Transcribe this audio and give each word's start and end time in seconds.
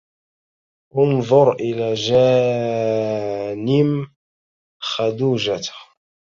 انظر 0.97 1.53
إلى 1.53 1.93
جانم 1.93 4.07
خدوجة 4.81 5.71